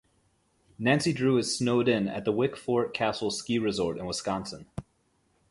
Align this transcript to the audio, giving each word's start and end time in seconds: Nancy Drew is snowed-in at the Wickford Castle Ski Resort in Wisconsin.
Nancy 0.79 1.13
Drew 1.13 1.37
is 1.37 1.55
snowed-in 1.55 2.07
at 2.07 2.25
the 2.25 2.31
Wickford 2.31 2.91
Castle 2.91 3.29
Ski 3.29 3.59
Resort 3.59 3.99
in 3.99 4.07
Wisconsin. 4.07 4.65